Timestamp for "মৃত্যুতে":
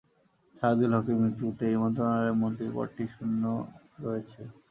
1.21-1.63